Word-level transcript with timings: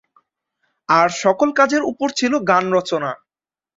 আর 0.89 1.07
সকল 1.23 1.49
কাজের 1.59 1.83
উপর 1.91 2.07
ছিল 2.19 2.33
গান 2.49 2.65
রচনা। 2.75 3.11